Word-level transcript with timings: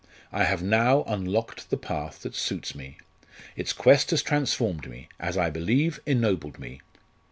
I 0.31 0.45
have 0.45 0.63
now 0.63 1.03
unlocked 1.03 1.69
the 1.69 1.77
path 1.77 2.23
that 2.23 2.33
suits 2.33 2.73
me. 2.73 2.97
Its 3.55 3.71
quest 3.71 4.09
has 4.09 4.23
transformed 4.23 4.89
me 4.89 5.09
as 5.19 5.37
I 5.37 5.51
believe, 5.51 5.99
ennobled 6.07 6.57
me. 6.57 6.81